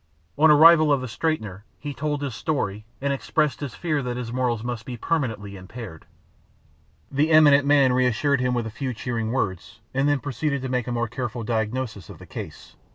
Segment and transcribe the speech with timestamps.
[0.35, 4.17] On the arrival of the straightener he told his story, and expressed his fear that
[4.17, 6.07] his morals must be permanently impaired.
[7.11, 10.87] The eminent man reassured him with a few cheering words, and then proceeded to make
[10.87, 12.75] a more careful diagnosis of the case.